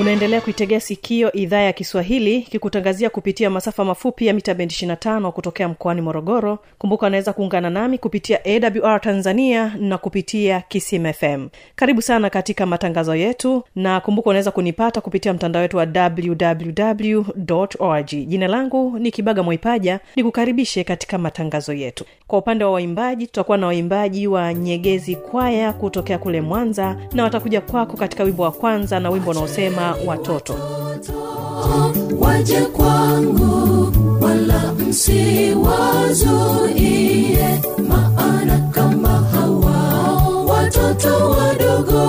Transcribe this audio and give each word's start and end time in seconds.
unaendelea 0.00 0.40
kuitegea 0.40 0.80
sikio 0.80 1.32
idhaa 1.32 1.60
ya 1.60 1.72
kiswahili 1.72 2.42
kikutangazia 2.42 3.10
kupitia 3.10 3.50
masafa 3.50 3.84
mafupi 3.84 4.26
ya 4.26 4.34
mita 4.34 4.54
bendi 4.54 4.74
25 4.74 5.30
kutokea 5.30 5.68
mkoani 5.68 6.00
morogoro. 6.00 6.58
Kumbuka 6.78 7.06
unaweza 7.06 7.32
kuungana 7.32 7.70
nami 7.70 7.98
kupitia 7.98 8.38
awr 8.44 9.00
tanzania 9.00 9.74
na 9.80 9.98
kupitia 9.98 10.60
kisim 10.68 11.12
fm 11.12 11.48
karibu 11.76 12.02
sana 12.02 12.30
katika 12.30 12.66
matangazo 12.66 13.14
yetu 13.14 13.62
na 13.76 14.00
kumbuka 14.00 14.30
unaweza 14.30 14.50
kunipata 14.50 15.00
kupitia 15.00 15.34
mtandao 15.34 15.62
wetu 15.62 15.76
wa 15.76 15.86
www 15.94 17.24
org 17.78 18.06
jina 18.26 18.48
langu 18.48 18.98
ni 18.98 19.10
kibaga 19.10 19.42
mwaipaja 19.42 20.00
nikukaribishe 20.16 20.84
katika 20.84 21.18
matangazo 21.18 21.72
yetu. 21.72 22.04
Kwa 22.26 22.38
upande 22.38 22.64
wa 22.64 22.70
waimbaji 22.72 23.26
tutakuwa 23.26 23.58
na 23.58 23.66
waimbaji 23.66 24.26
wa 24.26 24.54
nyegezi 24.54 25.16
kwaya 25.16 25.72
kutokea 25.72 26.18
kule 26.18 26.40
mwanza 26.40 26.96
na 27.12 27.22
watakuja 27.24 27.60
kwako 27.60 27.96
katika 27.96 28.24
wimbo 28.24 28.42
wa 28.42 28.52
kwanza 28.52 29.00
na 29.00 29.10
wimbo 29.10 29.30
unaosema 29.30 29.83
watoto. 30.06 30.54
Waje 32.20 32.60
kwangu 32.60 33.92
wala 34.20 34.72
msiwazuie 36.24 37.60
maana 37.88 38.58
kama 38.70 39.08
hawa 39.08 39.74
watoto 40.46 41.30
wadogo 41.30 42.02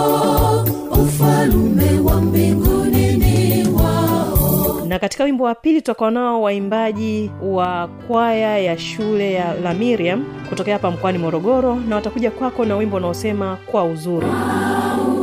ufalume 1.03 1.99
wa 1.99 2.21
mbinguni 2.21 3.17
ni 3.17 3.67
wao. 3.69 4.85
Na 4.87 4.99
katika 4.99 5.23
wimbo 5.23 5.43
wa 5.43 5.55
pili 5.55 5.81
tutakuwa 5.81 6.11
nao 6.11 6.41
waimbaji 6.41 7.31
wa 7.43 7.87
kwaya 8.07 8.57
ya 8.59 8.77
shule 8.77 9.33
ya 9.33 9.53
la 9.53 9.73
miriam 9.73 10.25
kutokea 10.49 10.73
hapa 10.73 10.91
mkoani 10.91 11.17
morogoro 11.17 11.75
na 11.75 11.95
watakuja 11.95 12.31
kwako 12.31 12.65
na 12.65 12.75
wimbo 12.75 12.97
unaosema 12.97 13.57
kwa 13.71 13.83
uzuri. 13.83 14.27
Uzuri 14.27 15.14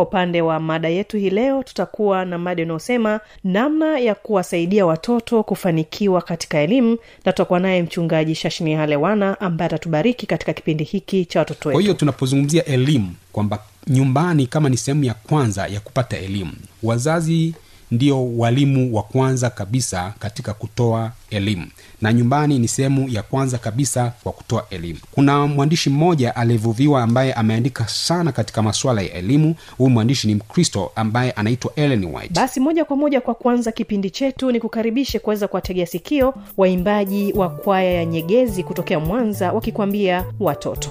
kwa 0.00 0.08
upande 0.08 0.42
wa 0.42 0.60
mada 0.60 0.88
yetu 0.88 1.16
hii 1.16 1.30
leo 1.30 1.62
tutakuwa 1.62 2.24
na 2.24 2.38
mada 2.38 2.62
inayosema 2.62 3.20
namna 3.44 3.98
ya 3.98 4.14
kuwasaidia 4.14 4.86
watoto 4.86 5.42
kufanikiwa 5.42 6.22
katika 6.22 6.58
elimu 6.58 6.98
na 7.24 7.32
tutakuwa 7.32 7.60
naye 7.60 7.82
mchungaji 7.82 8.34
shashini 8.34 8.74
halewana 8.74 9.40
ambaye 9.40 9.66
atatubariki 9.66 10.26
katika 10.26 10.52
kipindi 10.52 10.84
hiki 10.84 11.24
cha 11.24 11.38
watoto 11.38 11.60
kwa 11.62 11.68
wetu 11.70 11.80
hiyo 11.80 11.94
tunapozungumzia 11.94 12.64
elimu 12.64 13.14
kwamba 13.32 13.58
nyumbani 13.86 14.46
kama 14.46 14.68
ni 14.68 14.76
sehemu 14.76 15.04
ya 15.04 15.14
kwanza 15.14 15.66
ya 15.66 15.80
kupata 15.80 16.16
elimu 16.18 16.52
wazazi 16.82 17.54
ndio 17.90 18.36
walimu 18.36 18.96
wa 18.96 19.02
kwanza 19.02 19.50
kabisa 19.50 20.12
katika 20.18 20.54
kutoa 20.54 21.12
elimu. 21.30 21.66
Na 22.02 22.12
nyumbani 22.12 22.58
ni 22.58 22.68
sehemu 22.68 23.08
ya 23.08 23.22
kwanza 23.22 23.58
kabisa 23.58 24.12
kwa 24.22 24.32
kutoa 24.32 24.66
elimu. 24.70 24.98
Kuna 25.12 25.46
mwandishi 25.46 25.90
mmoja 25.90 26.36
aliyevuviwa 26.36 27.02
ambaye 27.02 27.32
ameandika 27.32 27.88
sana 27.88 28.32
katika 28.32 28.62
masuala 28.62 29.02
ya 29.02 29.12
elimu. 29.12 29.54
Huyu 29.78 29.90
mwandishi 29.90 30.26
ni 30.26 30.34
mkristo 30.34 30.92
ambaye 30.96 31.30
anaitwa 31.30 31.72
ellen 31.76 32.04
white. 32.04 32.32
Basi 32.34 32.60
moja 32.60 32.84
kwa 32.84 32.96
moja 32.96 33.20
kwa 33.20 33.34
kwanza 33.34 33.72
kipindi 33.72 34.10
chetu 34.10 34.52
ni 34.52 34.60
kukaribishe 34.60 35.18
kuweza 35.18 35.48
kuwategea 35.48 35.86
sikio 35.86 36.34
waimbaji 36.56 37.32
wa 37.32 37.48
kwaya 37.50 37.92
ya 37.92 38.04
nyegezi 38.04 38.62
kutokea 38.64 39.00
mwanza 39.00 39.52
wakikwambia 39.52 40.24
watoto 40.40 40.90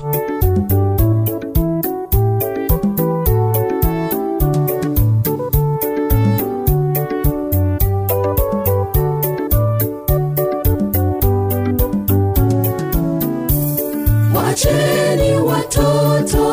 wacheni 14.64 15.34
watoto 15.42 16.44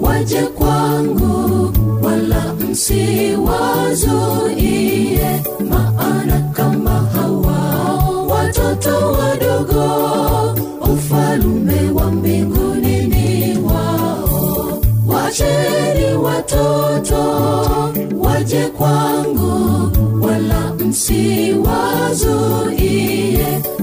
waje 0.00 0.42
kwangu 0.42 1.72
wala 2.02 2.54
msiwazuie 2.70 3.46
maana 5.70 6.40
kama 6.52 6.90
hawa 6.90 7.58
watoto 8.28 9.12
wadogo 9.12 9.84
ufalume 10.92 11.90
wa 11.94 12.10
mbinguni 12.12 13.06
ni 13.06 13.58
wao. 13.58 14.78
Wacheni 15.06 16.16
watoto 16.22 17.22
waje 18.18 18.66
kwangu 18.66 19.90
wala 20.26 20.74
msiwazuie 20.74 21.66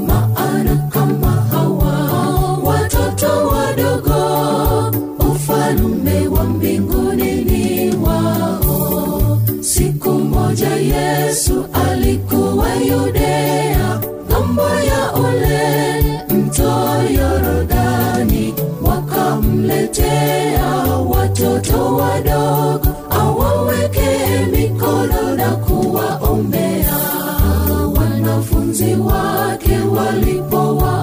maana 0.07 0.75
kama 0.89 1.42
yesu 11.33 11.65
alikuwa 11.89 12.75
yudea 12.75 13.99
ng'ambo 14.29 14.61
ya 14.61 15.13
ule 15.13 16.03
mto 16.29 16.73
yorodani 17.19 18.53
wakamletea 18.81 20.65
watoto 21.09 21.95
wadogo 21.95 22.87
awaweke 23.09 24.09
mikono 24.51 25.35
na 25.35 25.55
kuwaombea. 25.55 26.97
Wanafunzi 27.95 28.93
wake 28.95 29.77
walipowaona 29.97 31.02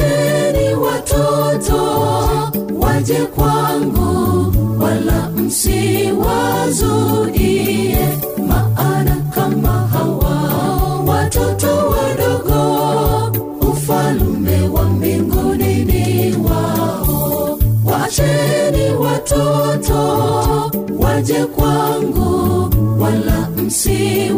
wacheni 0.00 0.74
watoto 0.74 1.80
waje 2.80 3.14
kwangu 3.14 4.52
wala 4.82 5.30
msiwazuie 5.30 6.68
maana 8.48 9.16
kama 9.34 9.68
hawa 9.68 10.50
watoto 11.06 11.66
wadogo 11.66 12.60
ufalume 13.70 14.68
wa 14.68 14.84
mbinguni 14.84 15.74
ni 15.84 16.36
wao. 16.36 17.58
Waacheni 17.84 18.90
watoto 18.90 20.00
waje 20.98 21.44
kwangu 21.44 22.70
wala 23.00 23.48
msiwazuie 23.56 24.36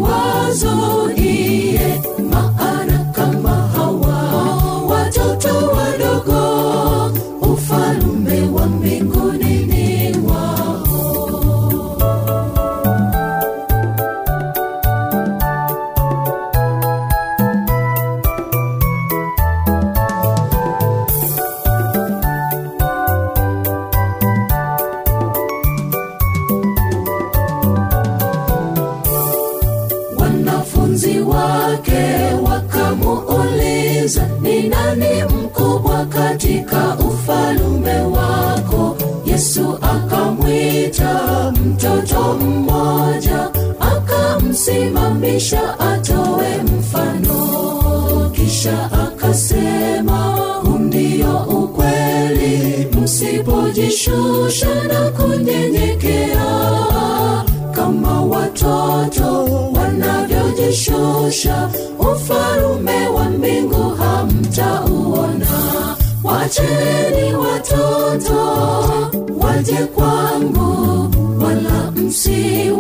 waje 69.58 69.86
kwangu 69.94 71.10
wala 71.44 71.90
msiwazuie 71.90 72.76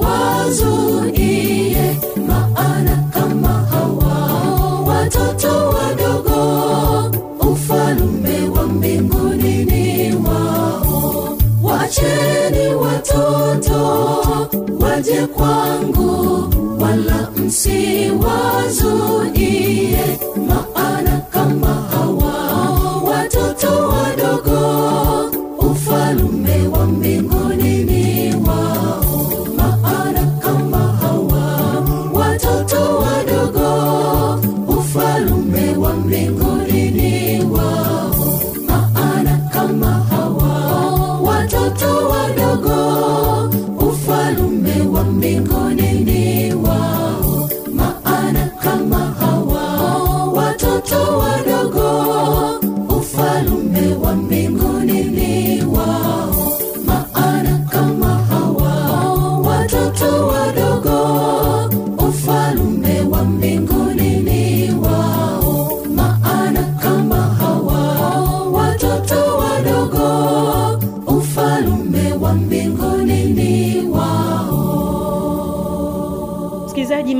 maana 2.26 3.04
kama 3.12 3.48
hawa 3.48 4.30
watoto 4.86 5.48
wadogo 5.68 7.18
ufalume 7.52 8.48
wa 8.56 8.62
mbinguni 8.66 9.64
ni 9.64 10.14
wao. 10.14 11.38
Wacheni 11.62 12.74
watoto 12.74 13.80
waje 14.80 15.26
kwangu 15.26 16.44
wala 16.80 17.30
msiwazuie 17.36 18.18
watoto 50.90 51.27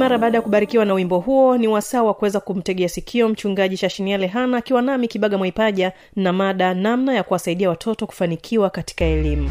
mara 0.09 0.19
baada 0.19 0.39
ya 0.39 0.43
kubarikiwa 0.43 0.85
na 0.85 0.95
wimbo 0.95 1.19
huo 1.19 1.59
ni 1.59 1.69
wasaa 1.69 2.03
wa 2.03 2.15
kuweza 2.15 2.41
kumtegea 2.41 2.89
sikio 2.89 3.29
mchungaji 3.29 3.77
shashiniale 3.77 4.27
hana 4.27 4.57
akiwa 4.59 4.83
nami 4.83 5.09
kibaga 5.09 5.39
mwaipaja 5.39 5.93
na 6.17 6.33
mada 6.33 6.75
namna 6.75 7.15
ya 7.15 7.23
kuwasaidia 7.23 7.69
watoto 7.69 8.07
kufanikiwa 8.07 8.71
katika 8.71 9.05
elimu 9.05 9.51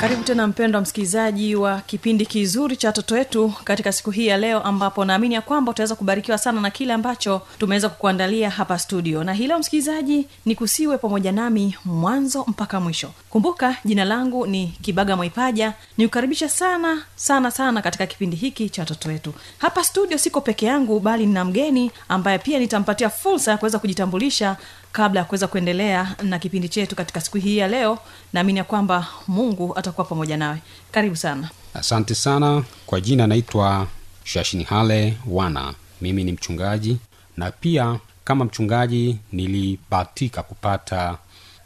karibu 0.00 0.22
tena 0.22 0.46
mpendwa 0.46 0.80
msikilizaji 0.80 1.54
wa 1.56 1.80
kipindi 1.80 2.26
kizuri 2.26 2.76
cha 2.76 2.88
watoto 2.88 3.14
wetu 3.14 3.52
katika 3.64 3.92
siku 3.92 4.10
hii 4.10 4.26
ya 4.26 4.36
leo 4.36 4.60
ambapo 4.62 5.04
naamini 5.04 5.34
ya 5.34 5.40
kwamba 5.40 5.70
utaweza 5.70 5.94
kubarikiwa 5.94 6.38
sana 6.38 6.60
na 6.60 6.70
kile 6.70 6.92
ambacho 6.92 7.42
tumeweza 7.58 7.88
kukuandalia 7.88 8.50
hapa 8.50 8.78
studio. 8.78 9.24
Na 9.24 9.32
hii 9.32 9.46
leo 9.46 9.58
msikilizaji 9.58 10.26
ni 10.46 10.54
kusiwe 10.54 10.98
pamoja 10.98 11.32
nami 11.32 11.76
mwanzo 11.84 12.44
mpaka 12.48 12.80
mwisho. 12.80 13.10
Kumbuka 13.30 13.76
jina 13.84 14.04
langu 14.04 14.46
ni 14.46 14.66
kibaga 14.82 15.16
mwaipaja. 15.16 15.72
Nikukaribisha 15.98 16.48
sana 16.48 17.02
sana 17.16 17.50
sana 17.50 17.82
katika 17.82 18.06
kipindi 18.06 18.36
hiki 18.36 18.68
cha 18.70 18.82
watoto 18.82 19.08
wetu. 19.08 19.34
Hapa 19.58 19.84
studio 19.84 20.18
siko 20.18 20.40
peke 20.40 20.66
yangu 20.66 21.00
bali 21.00 21.26
nina 21.26 21.44
mgeni 21.44 21.90
ambaye 22.08 22.38
pia 22.38 22.58
nitampatia 22.58 23.10
fursa 23.10 23.50
ya 23.50 23.56
kuweza 23.58 23.78
kujitambulisha 23.78 24.56
kabla 24.92 25.20
ya 25.20 25.24
kuweza 25.24 25.46
kuendelea 25.46 26.16
na 26.22 26.38
kipindi 26.38 26.68
chetu 26.68 26.96
katika 26.96 27.20
siku 27.20 27.36
hii 27.38 27.56
ya 27.58 27.68
leo 27.68 27.98
naamini 28.32 28.58
ya 28.58 28.64
kwamba 28.64 29.06
mungu 29.28 29.78
atakuwa 29.78 30.04
pamoja 30.06 30.36
nawe. 30.36 30.58
Karibu 30.90 31.16
sana. 31.16 31.50
Asante 31.74 32.14
sana. 32.14 32.64
Kwa 32.86 33.00
jina 33.00 33.26
naitwa 33.26 33.86
shashinihale 34.24 35.16
wana. 35.26 35.74
Mimi 36.00 36.24
ni 36.24 36.32
mchungaji 36.32 36.96
na 37.36 37.50
pia 37.50 37.98
kama 38.24 38.44
mchungaji 38.44 39.16
nilibahatika 39.32 40.42
kupata 40.42 41.18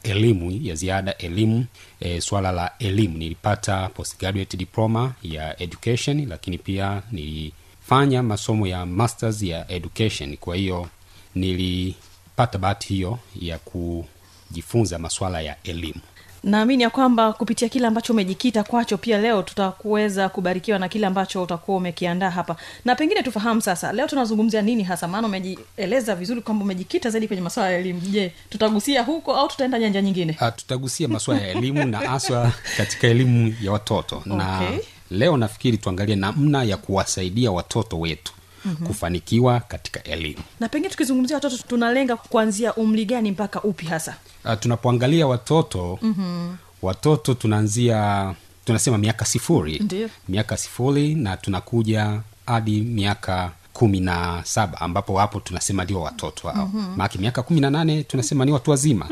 elimu 0.03 0.51
ya 0.63 0.75
ziada 0.75 1.17
elimu 1.19 1.67
e, 2.01 2.21
swala 2.21 2.53
la 2.53 2.73
elimu. 2.79 3.19
Nilipata 3.19 3.89
postgraduate 3.89 4.57
diploma 4.57 5.13
ya 5.23 5.63
education 5.63 6.27
lakini 6.29 6.59
pia 6.59 7.03
nilifanya 7.13 8.23
masomo 8.23 8.67
ya 8.67 8.87
masters 8.87 9.43
ya 9.43 9.71
education. 9.71 10.37
Kwa 10.37 10.57
hiyo 10.57 10.89
nilipata 12.35 12.59
bahati 12.59 12.89
hiyo 12.89 13.19
ya 13.41 13.59
kujifunza 13.59 14.99
maswala 14.99 15.41
ya 15.41 15.57
elimu. 15.65 16.01
Naamini 16.45 16.83
ya 16.83 16.91
kwamba 16.91 17.33
kupitia 17.33 17.69
kile 17.69 17.87
ambacho 17.87 18.13
umejikita 18.13 18.65
kwacho 18.65 18.99
pia 18.99 19.19
leo 19.19 19.43
tutakuweza 19.43 20.29
kubarikiwa 20.29 20.79
na 20.79 20.89
kile 20.89 21.07
ambacho 21.07 21.43
utakuwa 21.43 21.77
umekiandaa 21.77 22.31
hapa. 22.31 22.57
Na 22.85 22.95
pengine 22.95 23.23
tufahamu 23.23 23.61
sasa 23.63 23.93
leo 23.93 24.07
tunazungumzia 24.07 24.63
nini 24.63 24.83
hasa? 24.83 25.09
Maana 25.09 25.27
umejieleza 25.27 26.15
vizuri 26.15 26.41
kwamba 26.41 26.65
umejikita 26.65 27.11
zaidi 27.11 27.27
kwenye 27.27 27.43
maswala 27.43 27.71
ya 27.71 27.79
elimu. 27.79 28.01
Je 28.01 28.33
tutagusia 28.51 29.03
huko 29.03 29.37
au 29.37 29.49
tutaenda 29.49 29.79
nyanja 29.79 30.03
nyingine? 30.03 30.33
Ha, 30.33 30.51
tutagusia 30.51 31.09
maswala 31.09 31.41
ya 31.41 31.49
elimu 31.49 31.85
na 31.87 31.99
haswa 31.99 32.53
katika 32.77 33.07
elimu 33.09 33.55
ya 33.63 33.73
watoto. 33.73 34.23
Na 34.27 34.61
Okay. 34.61 34.79
leo 35.11 35.37
nafikiri 35.37 35.79
tuangalie 35.79 36.17
namna 36.17 36.63
ya 36.65 36.77
kuwasaidia 36.77 37.51
watoto 37.53 38.01
wetu 38.01 38.33
mm-hmm. 38.65 38.87
kufanikiwa 38.87 39.61
katika 39.61 40.03
elimu 40.03 40.43
na 40.61 40.69
pengine 40.69 40.91
tukizungumzia 40.91 41.37
watoto 41.37 41.57
tunalenga 41.69 42.17
kuanzia 42.17 42.75
umri 42.75 43.05
gani 43.05 43.31
mpaka 43.31 43.63
upi 43.63 43.87
hasa 43.87 44.17
uh, 44.45 44.53
tunapoangalia 44.61 45.27
watoto 45.27 45.99
mm-hmm. 46.03 46.57
watoto 46.83 47.35
tunaanzia 47.35 48.35
tunasema 48.65 48.99
miaka 48.99 49.25
sifuri 49.25 49.79
Ndiyo. 49.79 50.11
miaka 50.29 50.57
sifuri 50.57 51.15
na 51.15 51.37
tunakuja 51.37 52.21
hadi 52.47 52.81
miaka 52.81 53.53
kumi 53.75 54.01
na 54.01 54.41
saba 54.45 54.81
ambapo 54.81 55.19
hapo 55.19 55.41
tunasema 55.41 55.85
ndio 55.85 56.01
watoto 56.01 56.49
hao. 56.49 56.71
Mm-hmm. 56.75 56.97
maake 56.97 57.19
miaka 57.19 57.43
kumi 57.43 57.61
na 57.61 57.71
nane 57.71 58.03
tunasema 58.03 58.45
ni 58.45 58.53
watu 58.53 58.71
wazima. 58.71 59.09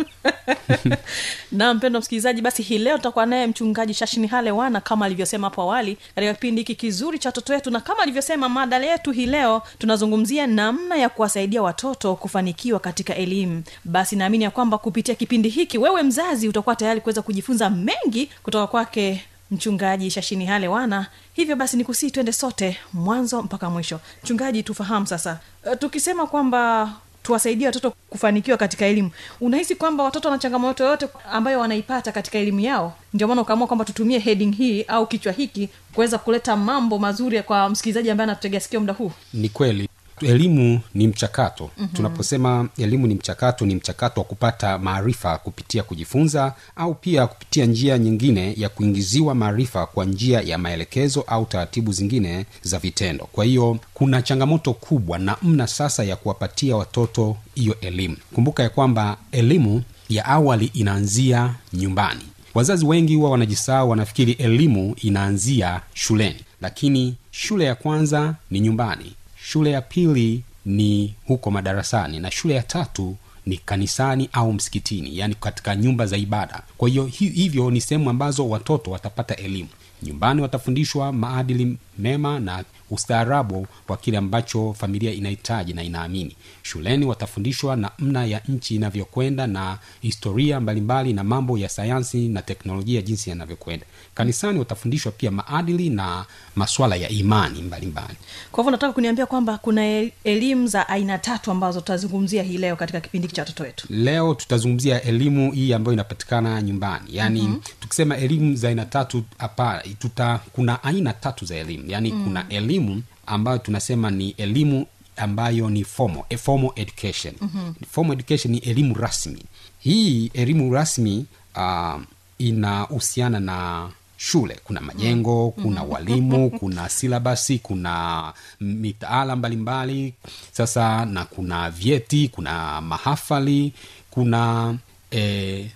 Na 1.52 1.74
mpendo 1.74 1.98
msikilizaji 1.98 2.40
basi 2.42 2.62
hii 2.62 2.78
leo 2.78 2.96
tutakuwa 2.96 3.26
naye 3.26 3.46
mchungaji 3.46 3.94
shashini 3.94 4.26
hale 4.26 4.50
wana 4.50 4.80
kama 4.80 5.06
alivyosema 5.06 5.46
hapo 5.46 5.62
awali 5.62 5.98
katika 6.14 6.34
kipindi 6.34 6.60
hiki 6.60 6.74
kizuri 6.74 7.18
cha 7.18 7.28
watoto 7.28 7.52
wetu. 7.52 7.70
Na 7.70 7.80
kama 7.80 8.02
alivyosema 8.02 8.48
mada 8.48 8.78
yetu 8.78 9.10
hii 9.12 9.26
leo 9.26 9.62
tunazungumzia 9.78 10.46
namna 10.46 10.96
ya 10.96 11.08
kuwasaidia 11.08 11.62
watoto 11.62 12.14
kufanikiwa 12.16 12.80
katika 12.80 13.14
elimu. 13.14 13.62
Basi 13.84 14.16
naamini 14.16 14.44
ya 14.44 14.50
kwamba 14.50 14.78
kupitia 14.78 15.14
kipindi 15.14 15.48
hiki 15.48 15.78
wewe 15.78 16.02
mzazi 16.02 16.48
utakuwa 16.48 16.76
tayari 16.76 17.00
kuweza 17.00 17.22
kujifunza 17.22 17.70
mengi 17.70 18.30
kutoka 18.42 18.66
kwake 18.66 19.24
mchungaji 19.52 20.10
shashini 20.10 20.46
hale 20.46 20.68
wana. 20.68 21.06
Hivyo 21.32 21.56
basi 21.56 21.76
ni 21.76 21.84
kusii 21.84 22.10
twende 22.10 22.32
sote 22.32 22.76
mwanzo 22.92 23.42
mpaka 23.42 23.70
mwisho. 23.70 24.00
Mchungaji 24.24 24.62
tufahamu 24.62 25.06
sasa. 25.06 25.38
Uh, 25.66 25.72
tukisema 25.78 26.26
kwamba 26.26 26.92
tuwasaidie 27.22 27.66
watoto 27.66 27.90
kufanikiwa 28.10 28.56
katika 28.56 28.86
elimu 28.86 29.10
unahisi 29.40 29.74
kwamba 29.74 30.04
watoto 30.04 30.28
wana 30.28 30.38
changamoto 30.38 30.84
yote 30.84 31.08
ambayo 31.32 31.60
wanaipata 31.60 32.12
katika 32.12 32.38
elimu 32.38 32.60
yao? 32.60 32.94
Ndio 33.14 33.28
maana 33.28 33.40
ukaamua 33.42 33.66
kwamba 33.66 33.84
tutumie 33.84 34.18
heading 34.18 34.52
hii 34.56 34.82
au 34.82 35.06
kichwa 35.06 35.32
hiki 35.32 35.68
kuweza 35.94 36.18
kuleta 36.18 36.56
mambo 36.56 36.98
mazuri 36.98 37.42
kwa 37.42 37.68
msikilizaji 37.68 38.10
ambaye 38.10 38.24
anatutegea 38.24 38.60
sikio 38.60 38.80
muda 38.80 38.92
huu. 38.92 39.12
Ni 39.34 39.48
kweli 39.48 39.88
elimu 40.26 40.80
ni 40.94 41.08
mchakato. 41.08 41.64
Mm-hmm. 41.78 41.88
tunaposema 41.96 42.68
elimu 42.78 43.06
ni 43.06 43.14
mchakato 43.14 43.66
ni 43.66 43.74
mchakato 43.74 44.20
wa 44.20 44.24
kupata 44.24 44.78
maarifa 44.78 45.38
kupitia 45.38 45.82
kujifunza 45.82 46.54
au 46.76 46.94
pia 46.94 47.26
kupitia 47.26 47.66
njia 47.66 47.98
nyingine 47.98 48.54
ya 48.56 48.68
kuingiziwa 48.68 49.34
maarifa 49.34 49.86
kwa 49.86 50.04
njia 50.04 50.40
ya 50.40 50.58
maelekezo 50.58 51.20
au 51.26 51.44
taratibu 51.46 51.92
zingine 51.92 52.46
za 52.62 52.78
vitendo. 52.78 53.28
Kwa 53.32 53.44
hiyo 53.44 53.78
kuna 53.94 54.22
changamoto 54.22 54.72
kubwa 54.72 55.18
namna 55.18 55.66
sasa 55.66 56.04
ya 56.04 56.16
kuwapatia 56.16 56.76
watoto 56.76 57.36
hiyo 57.54 57.76
elimu. 57.80 58.16
Kumbuka 58.34 58.62
ya 58.62 58.68
kwamba 58.68 59.16
elimu 59.32 59.82
ya 60.08 60.24
awali 60.24 60.66
inaanzia 60.66 61.54
nyumbani. 61.72 62.20
Wazazi 62.54 62.86
wengi 62.86 63.14
huwa 63.14 63.30
wanajisahau 63.30 63.90
wanafikiri 63.90 64.32
elimu 64.32 64.94
inaanzia 65.02 65.80
shuleni. 65.94 66.40
Lakini 66.60 67.14
shule 67.30 67.64
ya 67.64 67.74
kwanza 67.74 68.34
ni 68.50 68.60
nyumbani 68.60 69.12
shule 69.44 69.70
ya 69.70 69.80
pili 69.82 70.42
ni 70.66 71.14
huko 71.26 71.50
madarasani 71.50 72.20
na 72.20 72.30
shule 72.30 72.54
ya 72.54 72.62
tatu 72.62 73.16
ni 73.46 73.56
kanisani 73.56 74.28
au 74.32 74.52
msikitini 74.52 75.18
yaani 75.18 75.34
katika 75.34 75.76
nyumba 75.76 76.06
za 76.06 76.16
ibada. 76.16 76.62
Kwa 76.76 76.88
hiyo 76.88 77.04
hivyo 77.06 77.70
ni 77.70 77.80
sehemu 77.80 78.10
ambazo 78.10 78.48
watoto 78.48 78.90
watapata 78.90 79.36
elimu. 79.36 79.68
Nyumbani 80.02 80.42
watafundishwa 80.42 81.12
maadili 81.12 81.76
mema 81.98 82.40
na 82.40 82.64
ustaarabu 82.92 83.66
wa 83.88 83.96
kile 83.96 84.16
ambacho 84.18 84.72
familia 84.78 85.12
inahitaji 85.12 85.72
na 85.72 85.82
inaamini. 85.82 86.36
Shuleni 86.62 87.04
watafundishwa 87.06 87.76
namna 87.76 88.24
ya 88.24 88.40
nchi 88.48 88.74
inavyokwenda 88.74 89.46
na 89.46 89.78
historia 90.00 90.60
mbalimbali 90.60 91.12
na 91.12 91.24
mambo 91.24 91.58
ya 91.58 91.68
sayansi 91.68 92.28
na 92.28 92.42
teknolojia 92.42 93.02
jinsi 93.02 93.30
yanavyokwenda. 93.30 93.86
Kanisani 94.14 94.58
watafundishwa 94.58 95.12
pia 95.12 95.30
maadili 95.30 95.90
na 95.90 96.24
maswala 96.56 96.96
ya 96.96 97.08
imani 97.08 97.62
mbalimbali. 97.62 98.14
Kwa 98.52 98.62
hivyo 98.62 98.70
nataka 98.70 98.92
kuniambia 98.92 99.26
kwamba 99.26 99.58
kuna 99.58 99.86
e- 99.86 100.12
elimu 100.24 100.66
za 100.66 100.88
aina 100.88 101.18
tatu 101.18 101.50
ambazo 101.50 101.80
tutazungumzia 101.80 102.42
hii 102.42 102.58
leo 102.58 102.76
katika 102.76 103.00
kipindi 103.00 103.28
cha 103.28 103.42
watoto 103.42 103.62
wetu. 103.62 103.86
Leo 103.90 104.34
tutazungumzia 104.34 105.02
elimu 105.02 105.52
hii 105.52 105.72
ambayo 105.72 105.92
inapatikana 105.92 106.62
nyumbani. 106.62 107.04
Yaani 107.08 107.40
mm-hmm. 107.42 107.60
tukisema 107.80 108.16
elimu 108.16 108.56
za 108.56 108.68
aina 108.68 108.84
tatu 108.84 109.22
hapa 109.38 109.82
tuta 109.98 110.40
kuna 110.52 110.82
aina 110.84 111.12
tatu 111.12 111.44
za 111.44 111.56
elimu. 111.56 111.90
Yaani 111.90 112.12
mm. 112.12 112.24
kuna 112.24 112.48
elimu 112.48 112.81
ambayo 113.26 113.58
tunasema 113.58 114.10
ni 114.10 114.30
elimu 114.30 114.86
ambayo 115.16 115.70
ni 115.70 115.84
formal, 115.84 116.24
a 116.30 116.36
formal 116.36 116.70
education. 116.76 117.34
Mm-hmm. 117.40 117.74
formal 117.90 118.12
education 118.18 118.52
ni 118.52 118.58
elimu 118.58 118.94
rasmi. 118.94 119.42
Hii 119.78 120.30
elimu 120.34 120.74
rasmi 120.74 121.26
uh, 121.56 122.00
inahusiana 122.38 123.40
na 123.40 123.88
shule. 124.16 124.60
Kuna 124.64 124.80
majengo 124.80 125.50
kuna 125.50 125.82
walimu 125.82 126.50
kuna 126.58 126.88
silabasi 126.88 127.58
kuna 127.58 128.32
mitaala 128.60 129.36
mbalimbali. 129.36 130.14
Sasa 130.52 131.04
na 131.04 131.24
kuna 131.24 131.70
vyeti 131.70 132.28
kuna 132.28 132.80
mahafali 132.80 133.72
kuna 134.10 134.74
e, 135.10 135.70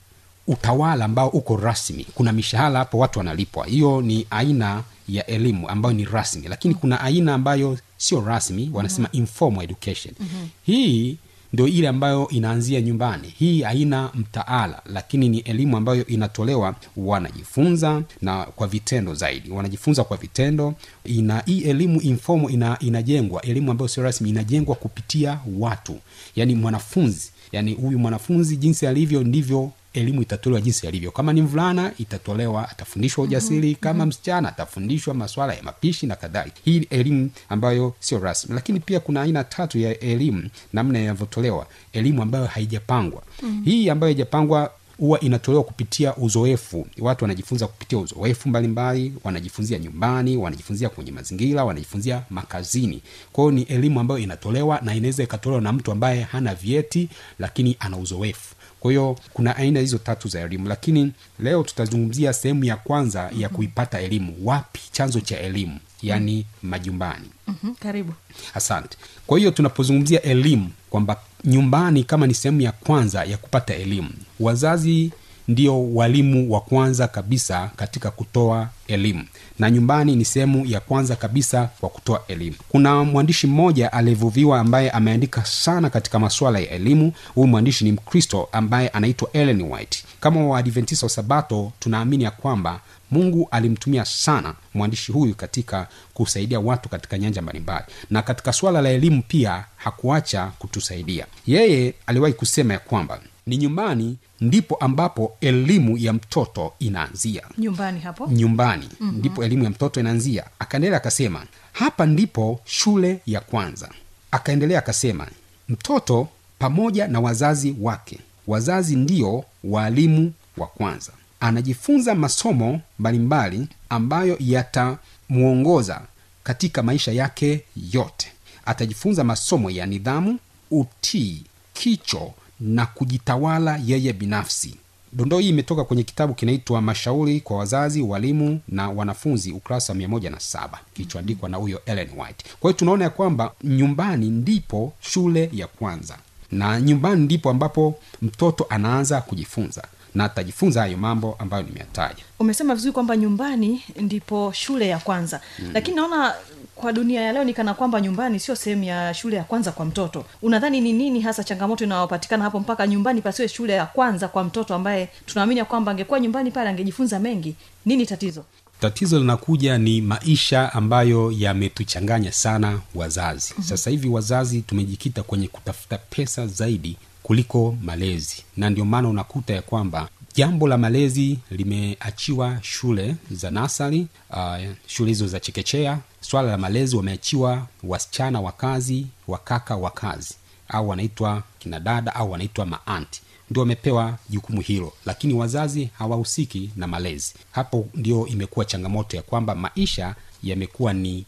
utawala 0.47 1.05
ambao 1.05 1.29
uko 1.29 1.57
rasmi. 1.57 2.07
Kuna 2.15 2.33
mishahara 2.33 2.79
hapo 2.79 2.99
watu 2.99 3.19
wanalipwa. 3.19 3.67
Hiyo 3.67 4.01
ni 4.03 4.27
aina 4.31 4.83
ya 5.09 5.27
elimu 5.27 5.69
ambayo 5.69 5.95
ni 5.95 6.05
rasmi. 6.05 6.49
Lakini 6.49 6.75
kuna 6.75 7.01
aina 7.01 7.35
ambayo 7.35 7.79
sio 7.97 8.21
rasmi 8.21 8.71
wanasema 8.73 9.09
informal 9.13 9.65
education. 9.65 10.15
Hii 10.63 11.17
ndio 11.53 11.69
ile 11.69 11.89
ambayo 11.89 12.29
inaanzia 12.29 12.81
nyumbani. 12.81 13.35
Hii 13.39 13.63
haina 13.63 14.11
mtaala 14.15 14.83
lakini 14.87 15.29
ni 15.29 15.39
elimu 15.39 15.77
ambayo 15.77 16.07
inatolewa 16.07 16.75
wanajifunza 16.97 18.03
na 18.23 18.45
kwa 18.45 18.67
vitendo 18.67 19.15
zaidi. 19.15 19.51
Wanajifunza 19.51 20.05
kwa 20.05 20.17
vitendo. 20.17 20.75
Ina 21.05 21.43
hii 21.47 21.61
elimu 21.61 22.01
informo 22.01 22.51
ina, 22.51 22.79
inajengwa. 22.81 23.43
Elimu 23.43 23.71
ambayo 23.71 23.89
sio 23.89 24.03
rasmi 24.03 24.31
inajengwa 24.31 24.75
kupitia 24.75 25.41
watu. 25.59 25.99
Yaani 26.37 26.55
mwanafunzi. 26.55 27.31
Yaani 27.53 27.75
huyu 27.75 27.99
mwanafunzi 27.99 28.57
jinsi 28.57 28.87
alivyo 28.87 29.25
ndivyo 29.25 29.71
elimu 30.01 30.23
itatolewa 30.23 30.61
jinsi 30.61 30.87
alivyo 30.89 31.11
kama 31.11 31.33
ni 31.33 31.43
mvulana 31.43 31.93
itatolewa 31.99 32.69
atafundishwa 32.71 33.25
ujasiri. 33.25 33.57
mm-hmm. 33.69 33.75
kama 33.81 34.07
msichana 34.07 34.49
atafundishwa 34.49 35.15
maswala 35.15 35.55
ya 35.55 35.63
mapishi 35.63 36.07
na 36.07 36.17
kadhalika. 36.17 36.57
Hii 36.65 36.87
elimu 36.91 37.31
ambayo 37.49 37.95
sio 38.01 38.19
rasmi. 38.19 38.55
Lakini 38.55 38.81
pia 38.81 39.01
kuna 39.01 39.23
aina 39.23 39.45
tatu 39.45 39.79
ya 39.79 39.99
elimu 40.01 40.49
namna 40.73 41.01
inavyotolewa. 41.03 41.67
Elimu 41.93 42.23
ambayo 42.23 42.47
haijapangwa. 42.47 43.23
Mm-hmm. 43.43 43.65
hii 43.65 43.89
ambayo 43.91 44.13
haijapangwa 44.13 44.71
huwa 44.99 45.21
inatolewa 45.21 45.65
kupitia 45.65 46.17
uzoefu. 46.17 46.87
Watu 46.99 47.25
wanajifunza 47.25 47.67
kupitia 47.67 47.99
uzoefu 47.99 48.49
mbalimbali 48.49 49.13
wanajifunzia 49.25 49.79
nyumbani 49.79 50.37
wanajifunzia 50.37 50.89
kwenye 50.89 51.13
mazingira 51.13 51.65
wanajifunzia 51.65 52.23
makazini. 52.31 53.03
Kwa 53.33 53.53
ni 53.53 53.63
elimu 53.63 54.01
ambayo 54.01 54.21
inatolewa 54.21 54.81
na 54.83 54.95
inaweza 54.95 55.23
ikatolewa 55.23 55.61
na 55.63 55.73
mtu 55.73 55.93
ambaye 55.93 56.23
hana 56.23 56.55
vyeti 56.55 57.09
lakini 57.39 57.77
ana 57.81 57.97
uzoefu 57.97 58.55
kwa 58.81 58.91
hiyo 58.91 59.17
kuna 59.33 59.57
aina 59.57 59.81
hizo 59.81 59.99
tatu 59.99 60.29
za 60.29 60.41
elimu. 60.41 60.69
Lakini 60.69 61.13
leo 61.39 61.63
tutazungumzia 61.63 62.33
sehemu 62.33 62.65
ya 62.65 62.77
kwanza 62.77 63.31
ya 63.39 63.49
kuipata 63.49 64.01
elimu. 64.01 64.37
Wapi 64.45 64.81
chanzo 64.93 65.21
cha 65.21 65.41
elimu? 65.41 65.79
Yaani 66.03 66.47
majumbani. 66.63 67.29
Mm-hmm. 67.47 67.75
karibu. 67.75 68.13
Asante. 68.55 68.97
Kwa 69.27 69.39
hiyo 69.39 69.51
tunapozungumzia 69.51 70.23
elimu 70.23 70.71
kwamba 70.91 71.21
nyumbani 71.45 72.05
kama 72.05 72.27
ni 72.27 72.35
sehemu 72.35 72.61
ya 72.61 72.73
kwanza 72.73 73.25
ya 73.25 73.37
kupata 73.37 73.75
elimu 73.75 74.11
wazazi 74.41 75.11
ndio 75.49 75.93
walimu 75.95 76.53
wa 76.53 76.61
kwanza 76.61 77.09
kabisa 77.09 77.71
katika 77.77 78.11
kutoa 78.11 78.69
elimu. 78.89 79.25
Na 79.59 79.71
nyumbani 79.71 80.17
ni 80.17 80.25
sehemu 80.25 80.67
ya 80.67 80.81
kwanza 80.81 81.17
kabisa 81.17 81.69
kwa 81.81 81.89
kutoa 81.89 82.23
elimu. 82.29 82.57
Kuna 82.69 83.05
mwandishi 83.05 83.47
mmoja 83.47 83.93
aliyevuviwa 83.93 84.61
ambaye 84.61 84.91
ameandika 84.91 85.45
sana 85.45 85.91
katika 85.91 86.19
masuala 86.19 86.59
ya 86.59 86.71
elimu. 86.71 87.13
Huyu 87.35 87.47
mwandishi 87.47 87.85
ni 87.85 87.93
mkristo 87.93 88.49
ambaye 88.53 88.89
anaitwa 88.89 89.29
ellen 89.33 89.63
white. 89.63 90.05
Kama 90.21 90.47
waadventista 90.47 91.07
wa 91.07 91.11
sabato 91.11 91.73
tunaamini 91.81 92.25
ya 92.25 92.31
kwamba 92.31 92.81
mungu 93.11 93.49
alimtumia 93.51 94.05
sana 94.05 94.55
mwandishi 94.75 95.13
huyu 95.13 95.35
katika 95.35 95.87
kusaidia 96.15 96.61
watu 96.61 96.89
katika 96.89 97.19
nyanja 97.19 97.43
mbalimbali. 97.43 97.85
Na 98.11 98.23
katika 98.23 98.53
suala 98.53 98.83
la 98.83 98.89
elimu 98.91 99.23
pia 99.29 99.65
hakuacha 99.77 100.53
kutusaidia. 100.59 101.27
Yeye 101.47 101.95
aliwahi 102.07 102.35
kusema 102.35 102.73
ya 102.73 102.79
kwamba 102.79 103.21
ni 103.47 103.57
nyumbani 103.57 104.17
ndipo 104.41 104.75
ambapo 104.77 105.37
elimu 105.41 105.99
ya 105.99 106.13
mtoto 106.13 106.73
inaanzia. 106.79 107.43
Nyumbani 107.59 108.01
hapo? 108.01 108.27
Nyumbani 108.31 108.89
mm-hmm. 109.01 109.19
ndipo 109.19 109.45
elimu 109.45 109.65
ya 109.65 109.71
mtoto 109.71 110.01
inaanzia. 110.01 110.45
Akaendelea 110.59 110.97
akasema 110.97 111.47
hapa 111.73 112.07
ndipo 112.07 112.61
shule 112.65 113.21
ya 113.27 113.41
kwanza. 113.41 113.89
Akaendelea 114.31 114.79
akasema 114.79 115.27
mtoto 115.69 116.29
pamoja 116.59 117.09
na 117.09 117.21
wazazi 117.21 117.77
wake. 117.81 118.19
Wazazi 118.47 118.97
ndiyo 118.97 119.45
waalimu 119.65 120.33
wa 120.57 120.67
kwanza. 120.67 121.13
Anajifunza 121.41 122.15
masomo 122.15 122.81
mbalimbali 122.99 123.69
ambayo 123.89 124.37
yatamwongoza 124.41 126.01
katika 126.43 126.83
maisha 126.83 127.13
yake 127.13 127.65
yote. 127.93 128.33
Atajifunza 128.65 129.25
masomo 129.25 129.71
ya 129.71 129.87
nidhamu 129.87 130.39
utii 130.71 131.43
kicho 131.75 132.33
na 132.61 132.87
kujitawala 132.87 133.81
yeye 133.87 134.13
binafsi. 134.13 134.75
Dondoo 135.13 135.39
hii 135.39 135.49
imetoka 135.49 135.85
kwenye 135.85 136.03
kitabu 136.03 136.35
kinaitwa 136.35 136.83
mashauri 136.83 137.41
kwa 137.41 137.57
wazazi 137.57 138.03
walimu 138.03 138.61
na 138.69 138.89
wanafunzi 138.91 139.53
ukurasa 139.53 139.93
wa 139.93 139.99
17 139.99 140.69
kilichoandikwa 140.95 141.49
na 141.49 141.57
huyo 141.57 141.81
ellen 141.87 142.09
white. 142.17 142.45
Kwa 142.61 142.71
hiyo 142.71 142.79
tunaona 142.79 143.05
ya 143.05 143.11
kwamba 143.11 143.53
nyumbani 143.65 144.31
ndipo 144.31 144.93
shule 145.01 145.51
ya 145.53 145.67
kwanza 145.67 146.17
na 146.53 146.81
nyumbani 146.81 147.25
ndipo 147.25 147.51
ambapo 147.51 147.95
mtoto 148.23 148.67
anaanza 148.71 149.21
kujifunza 149.21 149.83
na 150.15 150.25
atajifunza 150.25 150.81
hayo 150.81 150.97
mambo 150.97 151.37
ambayo 151.39 151.63
nimeyataja. 151.63 152.25
Umesema 152.39 152.75
vizuri 152.75 152.93
kwamba 152.93 153.17
nyumbani 153.17 153.83
ndipo 154.01 154.53
shule 154.55 154.89
ya 154.89 154.99
kwanza. 154.99 155.41
Mm. 155.59 155.71
lakini 155.75 155.97
naona 155.97 156.35
kwa 156.77 156.93
dunia 156.93 157.21
ya 157.21 157.33
leo 157.33 157.45
nikana 157.45 157.75
kwamba 157.75 158.01
nyumbani 158.01 158.41
sio 158.41 158.57
sehemu 158.57 158.85
ya 158.85 159.15
shule 159.15 159.37
ya 159.37 159.45
kwanza 159.45 159.73
kwa 159.73 159.85
mtoto. 159.85 160.25
Unadhani 160.43 160.81
ni 160.81 160.93
nini 160.93 161.21
hasa 161.21 161.45
changamoto 161.45 161.85
inayopatikana 161.85 162.45
hapo 162.45 162.61
mpaka 162.61 162.87
nyumbani 162.87 163.23
pasiwe 163.23 163.49
shule 163.49 163.73
ya 163.73 163.87
kwanza 163.87 164.29
kwa 164.29 164.45
mtoto 164.45 164.75
ambaye 164.75 165.09
tunaamini 165.27 165.65
kwamba 165.65 165.93
angekuwa 165.93 166.21
nyumbani 166.21 166.51
pale 166.51 166.69
angejifunza 166.71 167.19
mengi? 167.19 167.55
Nini 167.87 168.07
tatizo? 168.07 168.45
Tatizo 168.81 169.19
linakuja 169.19 169.79
ni 169.79 170.01
maisha 170.01 170.73
ambayo 170.73 171.33
yametuchanganya 171.39 172.33
sana 172.33 172.81
wazazi. 172.95 173.49
Mm-hmm. 173.51 173.65
sasa 173.69 173.91
hivi 173.91 174.09
wazazi 174.09 174.61
tumejikita 174.63 175.23
kwenye 175.23 175.49
kutafuta 175.49 175.99
pesa 175.99 176.47
zaidi 176.47 176.97
kuliko 177.23 177.77
malezi. 177.83 178.43
Na 178.57 178.71
ndio 178.71 178.85
maana 178.85 179.09
unakuta 179.09 179.55
ya 179.55 179.63
kwamba 179.63 180.09
jambo 180.35 180.69
la 180.69 180.79
malezi 180.79 181.39
limeachiwa 181.51 182.59
shule 182.63 183.15
za 183.31 183.51
nasari 183.51 184.07
uh, 184.31 184.57
shule 184.87 185.09
hizo 185.09 185.27
za 185.27 185.41
chekechea 185.41 185.99
swala 186.29 186.51
la 186.51 186.59
malezi 186.59 186.97
wameachiwa 186.97 187.67
wasichana 187.83 188.41
wa 188.41 188.53
kazi 188.53 189.07
wakaka 189.29 189.77
wa 189.77 189.91
kazi. 189.91 190.35
Au 190.69 190.89
wanaitwa 190.89 191.43
kina 191.59 191.81
dada 191.81 192.15
au 192.15 192.31
wanaitwa 192.33 192.67
maanti 192.67 193.23
ndio 193.51 193.61
wamepewa 193.61 194.19
jukumu 194.29 194.61
hilo. 194.61 194.93
Lakini 195.07 195.35
wazazi 195.35 195.91
hawahusiki 195.99 196.71
na 196.77 196.87
malezi. 196.87 197.35
Hapo 197.51 197.89
ndio 197.95 198.27
imekuwa 198.27 198.65
changamoto 198.65 199.17
ya 199.17 199.23
kwamba 199.23 199.55
maisha 199.55 200.15
yamekuwa 200.43 200.93
ni 200.93 201.25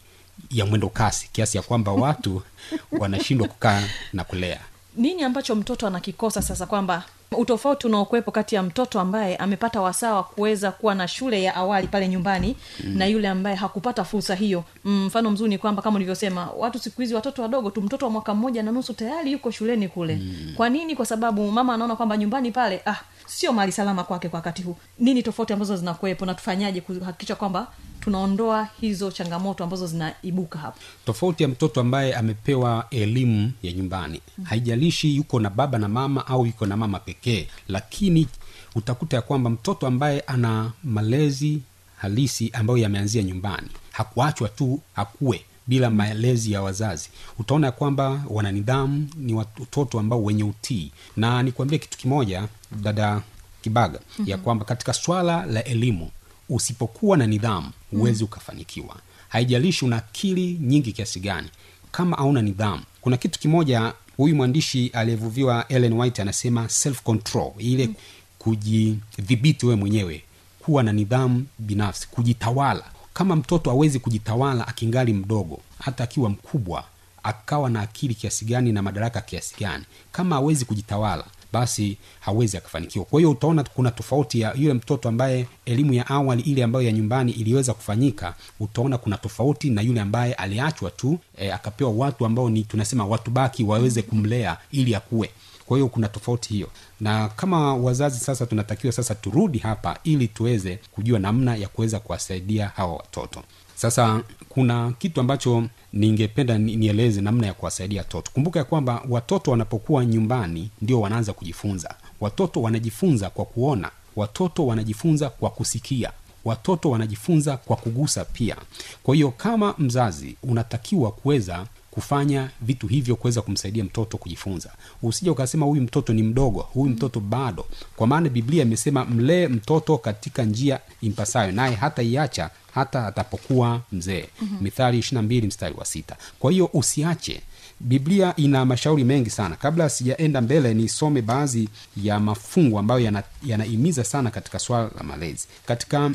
ya 0.51 0.65
mwendo 0.65 0.89
kasi 0.89 1.29
kiasi 1.31 1.57
ya 1.57 1.63
kwamba 1.63 1.91
watu 1.91 2.41
wanashindwa 2.99 3.47
kukaa 3.47 3.83
na 4.13 4.23
kulea. 4.23 4.59
Nini 4.95 5.23
ambacho 5.23 5.55
mtoto 5.55 5.87
anakikosa 5.87 6.41
sasa 6.41 6.65
kwamba 6.65 7.03
utofauti 7.37 7.87
unaokuwepo 7.87 8.31
kati 8.31 8.55
ya 8.55 8.63
mtoto 8.63 8.99
ambaye 8.99 9.35
amepata 9.37 9.81
wasaa 9.81 10.13
wa 10.13 10.23
kuweza 10.23 10.71
kuwa 10.71 10.95
na 10.95 11.07
shule 11.07 11.43
ya 11.43 11.55
awali 11.55 11.87
pale 11.87 12.07
nyumbani 12.07 12.55
mm. 12.83 12.97
na 12.97 13.05
yule 13.05 13.27
ambaye 13.27 13.55
hakupata 13.55 14.03
fursa 14.03 14.35
hiyo 14.35 14.63
Mm, 14.85 15.05
mfano 15.05 15.31
mzuri 15.31 15.49
ni 15.49 15.57
kwamba 15.57 15.81
kama 15.81 15.95
ulivyosema 15.95 16.49
watu 16.57 16.79
siku 16.79 17.01
hizi 17.01 17.15
watoto 17.15 17.41
wadogo 17.41 17.71
tu 17.71 17.81
mtoto 17.81 18.05
wa 18.05 18.11
mwaka 18.11 18.33
mmoja 18.33 18.63
na 18.63 18.71
nusu 18.71 18.93
tayari 18.93 19.31
yuko 19.31 19.51
shuleni 19.51 19.87
kule 19.87 20.15
mm. 20.15 20.53
kwa 20.57 20.69
nini 20.69 20.95
kwa 20.95 21.05
sababu 21.05 21.51
mama 21.51 21.73
anaona 21.73 21.95
kwamba 21.95 22.17
nyumbani 22.17 22.51
pale 22.51 22.81
ah 22.85 22.95
sio 23.27 23.53
mali 23.53 23.71
salama 23.71 24.03
kwake 24.03 24.29
kwa 24.29 24.37
wakati 24.37 24.61
huu 24.61 24.75
nini 24.99 25.23
tofauti 25.23 25.53
ambazo 25.53 25.75
zinakuwepo 25.77 26.25
na 26.25 26.33
tufanyaje 26.33 26.81
kuhakikisha 26.81 27.35
kwamba 27.35 27.67
tunaondoa 28.01 28.67
hizo 28.81 29.11
changamoto 29.11 29.63
ambazo 29.63 29.87
zinaibuka 29.87 30.59
hapo 30.59 30.79
tofauti 31.05 31.43
ya 31.43 31.49
mtoto 31.49 31.81
ambaye 31.81 32.15
amepewa 32.15 32.87
elimu 32.89 33.51
ya 33.63 33.71
nyumbani. 33.71 34.21
Haijalishi 34.43 35.15
yuko 35.15 35.39
na 35.39 35.49
baba 35.49 35.77
na 35.77 35.87
mama 35.87 36.27
au 36.27 36.45
yuko 36.45 36.65
na 36.65 36.77
mama 36.77 36.99
pekee 36.99 37.47
lakini 37.67 38.27
utakuta 38.75 39.15
ya 39.15 39.21
kwamba 39.21 39.49
mtoto 39.49 39.87
ambaye 39.87 40.19
ana 40.21 40.71
malezi 40.83 41.61
halisi 41.97 42.49
ambayo 42.53 42.77
yameanzia 42.77 43.23
nyumbani 43.23 43.67
hakuachwa 43.91 44.49
tu 44.49 44.81
akuwe 44.95 45.45
bila 45.67 45.89
malezi 45.89 46.51
ya 46.51 46.61
wazazi. 46.61 47.09
Utaona 47.39 47.67
ya 47.67 47.71
kwamba 47.71 48.23
wananidhamu 48.29 49.09
ni 49.17 49.33
watoto 49.33 49.99
ambao 49.99 50.23
wenye 50.23 50.43
utii. 50.43 50.91
Na 51.17 51.43
nikuambie 51.43 51.79
kitu 51.79 51.97
kimoja 51.97 52.47
dada 52.81 53.21
kibaga 53.61 53.99
mm-hmm. 53.99 54.29
ya 54.29 54.37
kwamba 54.37 54.65
katika 54.65 54.93
swala 54.93 55.45
la 55.45 55.63
elimu 55.63 56.11
usipokuwa 56.49 57.17
na 57.17 57.27
nidhamu 57.27 57.71
huwezi 57.91 58.23
ukafanikiwa. 58.23 58.95
Haijalishi 59.29 59.85
una 59.85 59.97
akili 59.97 60.57
nyingi 60.61 60.91
kiasi 60.91 61.19
gani. 61.19 61.47
Kama 61.91 62.17
hauna 62.17 62.41
nidhamu 62.41 62.83
kuna 63.01 63.17
kitu 63.17 63.39
kimoja 63.39 63.93
huyu 64.17 64.35
mwandishi 64.35 64.87
aliyevuviwa 64.87 65.67
ellen 65.67 65.93
white 65.93 66.19
anasema 66.21 66.69
self 66.69 67.01
control 67.03 67.51
ile 67.57 67.87
mm. 67.87 67.93
kujidhibiti 68.39 69.65
wewe 69.65 69.75
mwenyewe 69.75 70.23
kuwa 70.59 70.83
na 70.83 70.93
nidhamu 70.93 71.45
binafsi 71.59 72.07
kujitawala. 72.07 72.83
Kama 73.13 73.35
mtoto 73.35 73.71
awezi 73.71 73.99
kujitawala 73.99 74.67
akingali 74.67 75.13
mdogo 75.13 75.59
hata 75.79 76.03
akiwa 76.03 76.29
mkubwa 76.29 76.83
akawa 77.23 77.69
na 77.69 77.81
akili 77.81 78.15
kiasi 78.15 78.45
gani 78.45 78.71
na 78.71 78.81
madaraka 78.81 79.21
kiasi 79.21 79.55
gani. 79.59 79.83
Kama 80.11 80.35
awezi 80.35 80.65
kujitawala 80.65 81.23
basi 81.53 81.97
hawezi 82.19 82.57
akafanikiwa. 82.57 83.05
Kwa 83.05 83.19
hiyo 83.19 83.31
utaona 83.31 83.63
kuna 83.63 83.91
tofauti 83.91 84.39
ya 84.39 84.53
yule 84.55 84.73
mtoto 84.73 85.09
ambaye 85.09 85.47
elimu 85.65 85.93
ya 85.93 86.07
awali 86.07 86.41
ile 86.41 86.63
ambayo 86.63 86.85
ya 86.85 86.91
nyumbani 86.91 87.31
iliweza 87.31 87.73
kufanyika 87.73 88.33
utaona 88.59 88.97
kuna 88.97 89.17
tofauti 89.17 89.69
na 89.69 89.81
yule 89.81 90.01
ambaye 90.01 90.33
aliachwa 90.33 90.91
tu 90.91 91.19
e, 91.37 91.51
akapewa 91.51 91.91
watu 91.91 92.25
ambao 92.25 92.49
ni 92.49 92.63
tunasema 92.63 93.05
watu 93.05 93.31
baki 93.31 93.63
waweze 93.63 94.01
kumlea 94.01 94.57
ili 94.71 94.95
akuwe 94.95 95.29
kwa 95.65 95.77
hiyo 95.77 95.87
kuna 95.87 96.07
tofauti 96.07 96.53
hiyo. 96.53 96.67
Na 97.01 97.27
kama 97.29 97.75
wazazi 97.75 98.19
sasa 98.19 98.45
tunatakiwa 98.45 98.93
sasa 98.93 99.15
turudi 99.15 99.57
hapa 99.57 99.97
ili 100.03 100.27
tuweze 100.27 100.79
kujua 100.91 101.19
namna 101.19 101.55
ya 101.55 101.67
kuweza 101.67 101.99
kuwasaidia 101.99 102.67
hawa 102.75 102.93
watoto. 102.95 103.43
Sasa 103.75 104.21
kuna 104.59 104.91
kitu 104.97 105.19
ambacho 105.21 105.63
ningependa 105.93 106.57
nieleze 106.57 107.21
namna 107.21 107.47
ya 107.47 107.53
kuwasaidia 107.53 108.01
watoto. 108.01 108.31
Kumbuka 108.33 108.59
ya 108.59 108.65
kwamba 108.65 109.03
watoto 109.09 109.51
wanapokuwa 109.51 110.05
nyumbani 110.05 110.69
ndio 110.81 111.01
wanaanza 111.01 111.33
kujifunza. 111.33 111.95
Watoto 112.21 112.61
wanajifunza 112.61 113.29
kwa 113.29 113.45
kuona. 113.45 113.91
Watoto 114.15 114.65
wanajifunza 114.67 115.29
kwa 115.29 115.49
kusikia. 115.49 116.11
Watoto 116.45 116.89
wanajifunza 116.89 117.57
kwa 117.57 117.75
kugusa 117.75 118.25
pia. 118.25 118.55
Kwa 119.03 119.15
hiyo 119.15 119.31
kama 119.31 119.75
mzazi 119.77 120.35
unatakiwa 120.43 121.11
kuweza 121.11 121.65
kufanya 121.91 122.49
vitu 122.61 122.87
hivyo 122.87 123.15
kuweza 123.15 123.41
kumsaidia 123.41 123.83
mtoto 123.83 124.17
kujifunza. 124.17 124.69
Usija 125.03 125.31
ukasema 125.31 125.65
huyu 125.65 125.81
mtoto 125.81 126.13
ni 126.13 126.23
mdogo 126.23 126.61
huyu 126.61 126.91
mtoto 126.91 127.19
bado. 127.19 127.65
Kwa 127.95 128.07
maana 128.07 128.29
biblia 128.29 128.63
imesema 128.63 129.05
mlee 129.05 129.47
mtoto 129.47 129.97
katika 129.97 130.43
njia 130.43 130.79
impasayo 131.01 131.51
naye 131.51 131.75
hata 131.75 132.01
iacha 132.01 132.49
hata 132.73 133.07
atapokuwa 133.07 133.81
mzee. 133.91 134.25
Mm-hmm. 134.41 134.57
mithali 134.61 134.99
ishirina 134.99 135.21
mbili 135.21 135.47
mstari 135.47 135.75
wa 135.77 135.85
sita. 135.85 136.15
Kwa 136.39 136.51
hiyo 136.51 136.69
usiache. 136.73 137.41
Biblia 137.79 138.33
ina 138.35 138.65
mashauri 138.65 139.03
mengi 139.03 139.29
sana. 139.29 139.55
Kabla 139.55 139.89
sijaenda 139.89 140.41
mbele 140.41 140.73
nisome 140.73 141.21
baadhi 141.21 141.69
ya 141.97 142.19
mafungu 142.19 142.79
ambayo 142.79 142.99
yana- 142.99 143.23
yanahimiza 143.43 144.03
sana 144.03 144.31
katika 144.31 144.59
swala 144.59 144.89
la 144.97 145.03
malezi. 145.03 145.47
Katika 145.65 146.11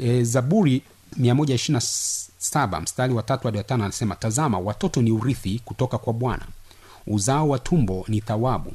e, 0.00 0.22
zaburi 0.24 0.82
127 1.18 2.80
mstari 2.80 3.14
wa 3.14 3.22
tatu 3.22 3.46
hadi 3.48 3.58
watano 3.58 3.84
anasema 3.84 4.14
tazama 4.16 4.58
watoto 4.58 5.02
ni 5.02 5.10
urithi 5.10 5.60
kutoka 5.64 5.98
kwa 5.98 6.12
bwana. 6.12 6.46
Uzao 7.06 7.48
wa 7.48 7.58
tumbo 7.58 8.04
ni 8.08 8.20
thawabu 8.20 8.72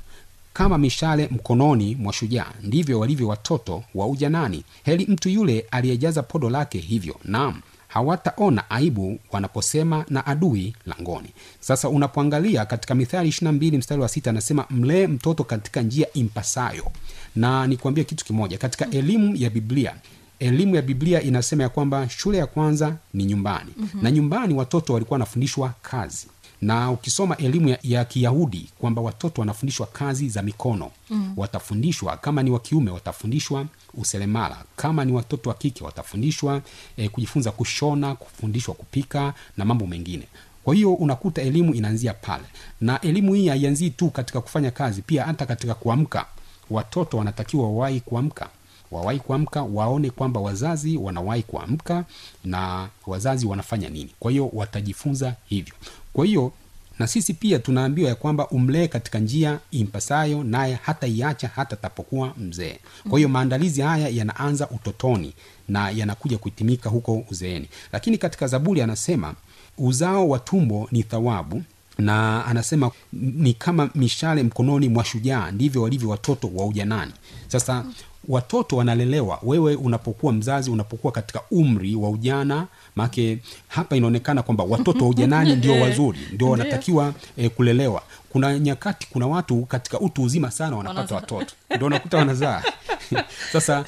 kama 0.53 0.77
mishale 0.77 1.27
mkononi 1.31 1.95
mwa 1.95 2.13
shujaa. 2.13 2.51
Ndivyo 2.63 2.99
walivyo 2.99 3.27
watoto 3.27 3.83
wa 3.95 4.07
ujanani. 4.07 4.63
Heli 4.83 5.05
mtu 5.05 5.29
yule 5.29 5.65
aliyejaza 5.71 6.23
podo 6.23 6.49
lake 6.49 6.77
hivyo. 6.79 7.15
Naam 7.25 7.61
hawataona 7.87 8.69
aibu 8.69 9.19
wanaposema 9.31 10.05
na 10.09 10.25
adui 10.25 10.75
langoni. 10.85 11.29
Sasa 11.59 11.89
unapoangalia 11.89 12.65
katika 12.65 12.95
mithali 12.95 13.29
22 13.29 13.77
mstari 13.77 14.01
wa 14.01 14.07
sita 14.07 14.29
anasema 14.29 14.65
mlee 14.69 15.07
mtoto 15.07 15.43
katika 15.43 15.81
njia 15.81 16.13
impasayo. 16.13 16.91
Na 17.35 17.67
nikuambie 17.67 18.03
kitu 18.03 18.25
kimoja 18.25 18.57
katika 18.57 18.89
elimu 18.89 19.35
ya 19.35 19.49
biblia 19.49 19.95
elimu 20.39 20.75
ya 20.75 20.81
biblia 20.81 21.21
inasema 21.21 21.63
ya 21.63 21.69
kwamba 21.69 22.09
shule 22.09 22.37
ya 22.37 22.45
kwanza 22.45 22.95
ni 23.13 23.23
nyumbani. 23.25 23.71
Mm-hmm. 23.77 24.03
na 24.03 24.11
nyumbani 24.11 24.53
watoto 24.53 24.93
walikuwa 24.93 25.15
wanafundishwa 25.15 25.73
kazi 25.81 26.27
na 26.61 26.91
ukisoma 26.91 27.37
elimu 27.37 27.69
ya, 27.69 27.79
ya 27.83 28.05
kiyahudi 28.05 28.69
kwamba 28.79 29.01
watoto 29.01 29.41
wanafundishwa 29.41 29.87
kazi 29.87 30.29
za 30.29 30.41
mikono 30.41 30.91
mm. 31.09 31.33
watafundishwa 31.37 32.17
kama 32.17 32.43
ni 32.43 32.51
wa 32.51 32.59
kiume 32.59 32.91
watafundishwa 32.91 33.65
useremala 33.93 34.57
kama 34.75 35.05
ni 35.05 35.11
watoto 35.11 35.49
wa 35.49 35.55
kike 35.55 35.83
watafundishwa 35.83 36.61
eh, 36.97 37.09
kujifunza 37.09 37.51
kushona 37.51 38.15
kufundishwa 38.15 38.73
kupika 38.73 39.33
na 39.57 39.65
mambo 39.65 39.87
mengine. 39.87 40.27
Kwa 40.63 40.75
hiyo 40.75 40.93
unakuta 40.93 41.41
elimu 41.41 41.73
inaanzia 41.73 42.13
pale. 42.13 42.43
Na 42.81 43.01
elimu 43.01 43.33
hii 43.33 43.47
haianzii 43.47 43.89
tu 43.89 44.09
katika 44.09 44.41
kufanya 44.41 44.71
kazi 44.71 45.01
pia 45.01 45.23
hata 45.23 45.45
katika 45.45 45.73
kuamka. 45.73 46.25
Watoto 46.69 47.17
wanatakiwa 47.17 47.63
wawahi 47.63 47.99
kuamka. 47.99 48.49
Wawahi 48.91 49.19
kuamka 49.19 49.61
waone 49.63 50.09
kwamba 50.09 50.39
wazazi 50.39 50.97
wanawahi 50.97 51.43
kuamka 51.43 52.05
na 52.45 52.89
wazazi 53.07 53.45
wanafanya 53.45 53.89
nini. 53.89 54.09
Kwa 54.19 54.31
hiyo 54.31 54.49
watajifunza 54.53 55.35
hivyo 55.45 55.73
kwa 56.13 56.25
hiyo 56.25 56.51
na 56.99 57.07
sisi 57.07 57.33
pia 57.33 57.59
tunaambiwa 57.59 58.09
ya 58.09 58.15
kwamba 58.15 58.47
umlee 58.47 58.87
katika 58.87 59.19
njia 59.19 59.59
impasayo 59.71 60.43
naye 60.43 60.79
hata 60.83 61.07
iacha 61.07 61.49
hata 61.55 61.75
tapokuwa 61.75 62.33
mzee. 62.37 62.79
Kwa 63.09 63.19
hiyo 63.19 63.29
maandalizi 63.29 63.81
haya 63.81 64.07
yanaanza 64.07 64.69
utotoni 64.69 65.33
na 65.69 65.89
yanakuja 65.89 66.37
kuhitimika 66.37 66.89
huko 66.89 67.23
uzeeni. 67.31 67.67
Lakini 67.93 68.17
katika 68.17 68.47
zaburi 68.47 68.81
anasema 68.81 69.35
uzao 69.77 70.29
wa 70.29 70.39
tumbo 70.39 70.87
ni 70.91 71.03
thawabu 71.03 71.63
na 71.97 72.45
anasema 72.45 72.91
ni 73.13 73.53
kama 73.53 73.89
mishale 73.95 74.43
mkononi 74.43 74.89
mwa 74.89 75.05
shujaa 75.05 75.51
ndivyo 75.51 75.81
walivyo 75.81 76.09
watoto 76.09 76.51
wa 76.55 76.65
ujanani. 76.65 77.11
Sasa 77.47 77.85
watoto 78.27 78.77
wanalelewa. 78.77 79.39
Wewe 79.43 79.75
unapokuwa 79.75 80.33
mzazi 80.33 80.71
unapokuwa 80.71 81.13
katika 81.13 81.41
umri 81.51 81.95
wa 81.95 82.09
ujana 82.09 82.67
maake 82.95 83.37
hapa 83.67 83.95
inaonekana 83.95 84.43
kwamba 84.43 84.63
watoto 84.63 85.03
wa 85.05 85.09
ujanani 85.09 85.55
ndio 85.61 85.81
wazuri 85.81 86.19
ndio 86.31 86.49
wanatakiwa 86.49 87.13
eh, 87.37 87.49
kulelewa. 87.51 88.01
Kuna 88.29 88.59
nyakati 88.59 89.07
kuna 89.11 89.27
watu 89.27 89.61
katika 89.61 89.99
utu 89.99 90.23
uzima 90.23 90.51
sana 90.51 90.77
wanapata 90.77 91.15
watoto. 91.15 91.53
Ndio 91.75 91.87
unakuta 91.87 92.17
wanazaa. 92.17 92.63
Sasa 93.53 93.85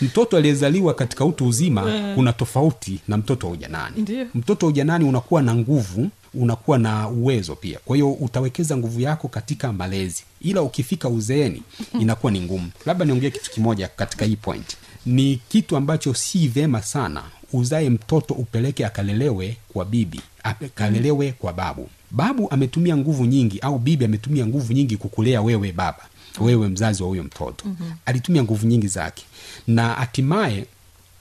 mtoto 0.00 0.36
aliyezaliwa 0.36 0.94
katika 0.94 1.24
utu 1.24 1.46
uzima 1.46 2.12
kuna 2.14 2.32
tofauti 2.32 3.00
na 3.08 3.16
mtoto 3.16 3.46
wa 3.46 3.52
ujanani. 3.52 4.00
Ndiyo. 4.02 4.26
mtoto 4.34 4.66
wa 4.66 4.70
ujanani 4.70 5.04
unakuwa 5.04 5.42
na 5.42 5.54
nguvu 5.54 6.08
unakuwa 6.34 6.78
na 6.78 7.08
uwezo 7.08 7.56
pia. 7.56 7.78
Kwa 7.84 7.96
hiyo 7.96 8.12
utawekeza 8.12 8.76
nguvu 8.76 9.00
yako 9.00 9.28
katika 9.28 9.72
malezi. 9.72 10.24
Ila 10.40 10.62
ukifika 10.62 11.08
uzeeni 11.08 11.62
inakuwa 12.00 12.32
ni 12.32 12.40
ngumu. 12.40 12.70
Labda 12.86 13.04
niongee 13.04 13.30
kitu 13.30 13.50
kimoja 13.50 13.88
katika 13.88 14.24
hii 14.24 14.36
point. 14.36 14.76
Ni 15.06 15.40
kitu 15.48 15.76
ambacho 15.76 16.14
si 16.14 16.48
vema 16.48 16.82
sana 16.82 17.22
uzae 17.52 17.90
mtoto 17.90 18.34
upeleke 18.34 18.86
akalelewe 18.86 19.56
kwa 19.72 19.84
bibi 19.84 20.20
akalelewe 20.42 21.32
kwa 21.32 21.52
babu. 21.52 21.88
Babu 22.10 22.50
ametumia 22.50 22.96
nguvu 22.96 23.24
nyingi 23.26 23.58
au 23.58 23.78
bibi 23.78 24.04
ametumia 24.04 24.46
nguvu 24.46 24.72
nyingi 24.72 24.96
kukulea 24.96 25.42
wewe 25.42 25.72
baba 25.72 26.06
wewe 26.40 26.68
mzazi 26.68 27.02
wa 27.02 27.08
huyo 27.08 27.22
mtoto. 27.24 27.64
Mm-hmm. 27.66 27.92
alitumia 28.06 28.42
nguvu 28.42 28.66
nyingi 28.66 28.88
zake. 28.88 29.24
Na 29.66 29.88
hatimaye 29.88 30.66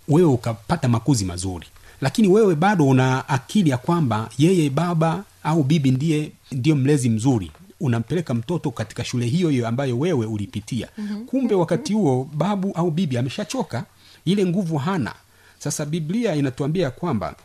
wewe 0.08 0.28
ukapata 0.28 0.88
makuzi 0.88 1.26
mazuri 1.26 1.68
lakini 2.02 2.28
wewe 2.28 2.56
bado 2.56 2.88
una 2.88 3.30
akili 3.30 3.70
ya 3.70 3.78
kwamba 3.78 4.30
yeye 4.38 4.70
baba 4.70 5.24
au 5.44 5.64
bibi 5.64 5.92
ndiye 5.92 6.32
ndiyo 6.52 6.76
mlezi 6.76 7.10
mzuri. 7.10 7.52
Unampeleka 7.80 8.34
mtoto 8.34 8.72
katika 8.72 9.04
shule 9.04 9.26
hiyo 9.26 9.50
hiyo 9.50 9.68
ambayo 9.68 10.00
wewe 10.00 10.26
ulipitia. 10.26 10.88
Mm-hmm. 10.98 11.26
kumbe 11.26 11.56
wakati 11.56 11.94
huo 11.94 12.30
babu 12.34 12.72
au 12.76 12.92
bibi 12.92 13.18
ameshachoka. 13.18 13.84
Ile 14.26 14.46
nguvu 14.46 14.78
hana. 14.78 15.14
Sasa 15.60 15.86
biblia 15.86 16.36
inatuambia 16.36 16.92
kwamba 16.92 17.36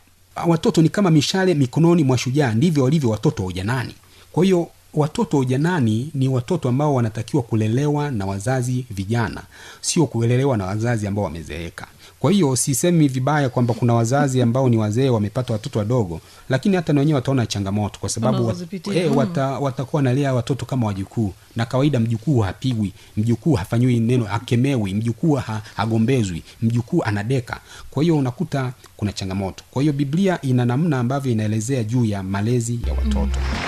watoto 0.47 0.81
ni 0.81 0.89
kama 0.89 1.11
mishale 1.11 1.53
mikononi 1.53 2.03
mwa 2.03 2.17
shujaa. 2.17 2.53
Ndivyo 2.53 2.83
walivyo 2.83 3.09
watoto 3.09 3.43
wa 3.43 3.49
ujanani. 3.49 3.93
Kwa 4.31 4.43
hiyo 4.45 4.67
watoto 4.93 5.37
wa 5.37 5.41
ujanani 5.41 6.11
ni 6.13 6.27
watoto 6.27 6.69
ambao 6.69 6.93
wanatakiwa 6.95 7.43
kulelewa 7.43 8.11
na 8.11 8.25
wazazi 8.25 8.85
vijana. 8.89 9.43
Sio 9.81 10.05
kulelewa 10.05 10.57
na 10.57 10.65
wazazi 10.65 11.07
ambao 11.07 11.23
wamezeeka 11.23 11.87
kwa 12.19 12.31
hiyo 12.31 12.55
sisemi 12.55 13.07
vibaya 13.07 13.49
kwamba 13.49 13.73
kuna 13.73 13.93
wazazi 13.93 14.41
ambao 14.41 14.69
ni 14.69 14.77
wazee 14.77 15.09
wamepata 15.09 15.53
watoto 15.53 15.79
wadogo 15.79 16.21
lakini 16.49 16.75
hata 16.75 16.93
na 16.93 16.99
wenyewe 16.99 17.15
wataona 17.15 17.45
changamoto 17.45 17.99
kwa 17.99 18.09
sababu 18.09 18.37
wat, 18.37 18.45
Wanazozipitia. 18.45 18.95
eh, 19.03 19.17
wata, 19.17 19.47
watakuwa 19.47 19.97
wanalea 19.99 20.33
watoto 20.33 20.65
kama 20.65 20.87
wajukuu. 20.87 21.33
Na 21.55 21.65
kawaida 21.65 21.99
mjukuu 21.99 22.39
hapigwi 22.39 22.93
mjukuu 23.17 23.53
hafanyiwi 23.53 23.99
neno 23.99 24.27
akemewi 24.33 24.93
mjukuu 24.93 25.33
ha, 25.33 25.61
hagombezwi 25.75 26.43
mjukuu 26.61 27.03
anadeka. 27.03 27.59
Kwa 27.91 28.03
hiyo 28.03 28.17
unakuta 28.17 28.73
kuna 28.97 29.11
changamoto. 29.13 29.63
Kwa 29.71 29.81
hiyo 29.81 29.93
biblia 29.93 30.41
ina 30.41 30.65
namna 30.65 30.99
ambavyo 30.99 31.31
inaelezea 31.31 31.83
juu 31.83 32.05
ya 32.05 32.23
malezi 32.23 32.79
ya 32.87 32.93
watoto. 32.93 33.39
Mm. 33.39 33.66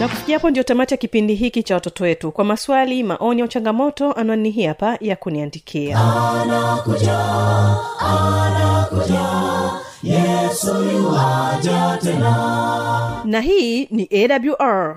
Na 0.00 0.08
kufikia 0.08 0.36
hapo 0.36 0.50
ndio 0.50 0.62
tamati 0.62 0.94
ya 0.94 0.98
kipindi 0.98 1.34
hiki 1.34 1.62
cha 1.62 1.74
watoto 1.74 2.04
wetu. 2.04 2.32
Kwa 2.32 2.44
maswali 2.44 3.02
maoni 3.02 3.42
au 3.42 3.48
changamoto 3.48 4.12
anwani 4.12 4.50
hii 4.50 4.64
hapa 4.66 4.98
ya 5.00 5.16
kuniandikia. 5.16 5.98
Na 13.24 13.40
hii 13.40 13.84
ni 13.90 14.08
awr 14.12 14.96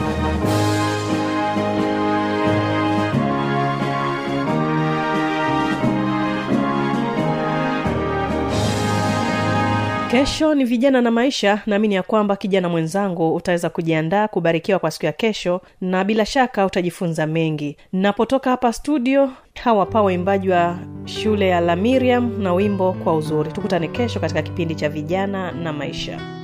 kesho 10.11 10.55
ni 10.55 10.65
vijana 10.65 11.01
na 11.01 11.11
maisha. 11.11 11.61
Naamini 11.65 11.95
ya 11.95 12.03
kwamba 12.03 12.35
kijana 12.35 12.69
mwenzangu 12.69 13.35
utaweza 13.35 13.69
kujiandaa 13.69 14.27
kubarikiwa 14.27 14.79
kwa 14.79 14.91
siku 14.91 15.05
ya 15.05 15.11
kesho 15.11 15.61
na 15.81 16.03
bila 16.03 16.25
shaka 16.25 16.65
utajifunza 16.65 17.27
mengi. 17.27 17.77
Napotoka 17.93 18.49
hapa 18.49 18.73
studio 18.73 19.31
hawa 19.63 19.85
pa 19.85 20.01
waimbaji 20.01 20.49
wa 20.49 20.77
shule 21.05 21.47
ya 21.47 21.59
lamiriam 21.59 22.41
na 22.43 22.53
wimbo 22.53 22.93
kwa 22.93 23.15
uzuri. 23.15 23.51
Tukutane 23.51 23.87
kesho 23.87 24.19
katika 24.19 24.41
kipindi 24.41 24.75
cha 24.75 24.89
vijana 24.89 25.51
na 25.51 25.73
maisha 25.73 26.40